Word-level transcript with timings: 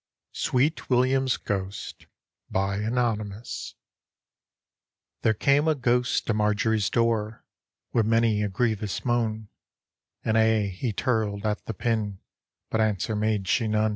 SWEET 0.33 0.89
WILLIAM'S 0.89 1.37
GHOST 1.37 2.07
Tliere 2.51 2.85
came 5.37 5.67
a 5.67 5.75
ghost 5.75 6.25
to 6.25 6.33
Marjoric's 6.33 6.89
door, 6.89 7.45
Wi' 7.93 8.01
many 8.01 8.41
a 8.41 8.49
grievous 8.49 9.05
moan. 9.05 9.49
And 10.25 10.39
aye 10.39 10.69
he 10.69 10.91
tirled 10.91 11.45
at 11.45 11.63
the 11.67 11.75
pin, 11.75 12.17
But 12.71 12.81
answer 12.81 13.15
made 13.15 13.43
sht 13.47 13.69
none. 13.69 13.89